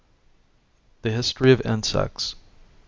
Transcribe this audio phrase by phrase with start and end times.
[1.03, 2.33] THE HISTORY OF INSECTS.